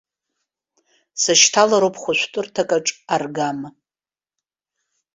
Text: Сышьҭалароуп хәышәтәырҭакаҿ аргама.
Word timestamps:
Сышьҭалароуп 1.21 1.95
хәышәтәырҭакаҿ 2.01 2.87
аргама. 3.13 3.69